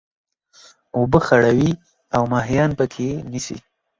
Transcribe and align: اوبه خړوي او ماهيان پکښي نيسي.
اوبه 0.97 1.19
خړوي 1.25 1.71
او 2.15 2.23
ماهيان 2.33 2.69
پکښي 2.79 3.09
نيسي. 3.31 3.57